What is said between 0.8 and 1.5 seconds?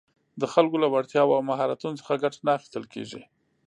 له وړتیاوو او